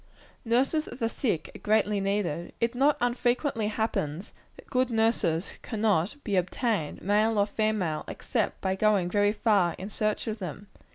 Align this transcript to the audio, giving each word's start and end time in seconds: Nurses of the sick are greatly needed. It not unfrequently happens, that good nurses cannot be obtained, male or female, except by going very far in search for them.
Nurses 0.43 0.87
of 0.87 0.97
the 0.97 1.07
sick 1.09 1.51
are 1.55 1.59
greatly 1.59 1.99
needed. 1.99 2.53
It 2.59 2.73
not 2.73 2.97
unfrequently 3.01 3.67
happens, 3.67 4.33
that 4.55 4.65
good 4.65 4.89
nurses 4.89 5.59
cannot 5.61 6.15
be 6.23 6.37
obtained, 6.37 7.03
male 7.03 7.37
or 7.37 7.45
female, 7.45 8.03
except 8.07 8.61
by 8.61 8.75
going 8.75 9.11
very 9.11 9.31
far 9.31 9.75
in 9.77 9.91
search 9.91 10.23
for 10.23 10.33
them. 10.33 10.65